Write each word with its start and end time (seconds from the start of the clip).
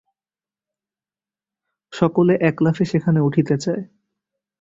সকলে 1.93 2.33
এক 2.41 2.55
লাফে 2.61 2.83
সেখানে 2.85 3.19
উঠিতে 3.21 3.55
চায়। 3.57 3.83